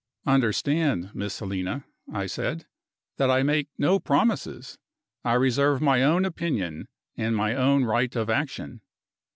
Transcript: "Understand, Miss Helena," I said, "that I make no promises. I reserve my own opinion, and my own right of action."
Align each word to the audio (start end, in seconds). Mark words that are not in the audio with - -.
"Understand, 0.25 1.13
Miss 1.13 1.37
Helena," 1.37 1.85
I 2.11 2.25
said, 2.25 2.65
"that 3.17 3.29
I 3.29 3.43
make 3.43 3.67
no 3.77 3.99
promises. 3.99 4.79
I 5.23 5.33
reserve 5.33 5.79
my 5.79 6.03
own 6.03 6.25
opinion, 6.25 6.87
and 7.15 7.35
my 7.35 7.53
own 7.53 7.83
right 7.85 8.15
of 8.15 8.27
action." 8.27 8.81